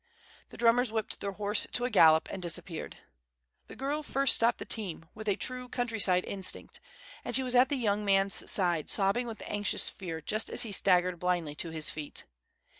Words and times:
The 0.49 0.57
drummers 0.57 0.91
whipped 0.91 1.19
their 1.21 1.33
horse 1.33 1.67
to 1.73 1.85
a 1.85 1.91
gallop, 1.91 2.27
and 2.31 2.41
disappeared. 2.41 2.97
The 3.67 3.75
girl 3.75 4.01
first 4.01 4.33
stopped 4.33 4.57
the 4.57 4.65
team, 4.65 5.05
with 5.13 5.27
a 5.27 5.35
true 5.35 5.69
country 5.69 5.99
side 5.99 6.25
instinct; 6.25 6.79
and 7.23 7.35
she 7.35 7.43
was 7.43 7.53
at 7.53 7.69
the 7.69 7.75
young 7.77 8.03
man's 8.03 8.49
side, 8.49 8.89
sobbing 8.89 9.27
with 9.27 9.43
anxious 9.45 9.89
fear, 9.89 10.19
just 10.19 10.49
as 10.49 10.63
he 10.63 10.71
staggered 10.71 11.19
blindly 11.19 11.53
to 11.53 11.69
his 11.69 11.91
feet. 11.91 12.23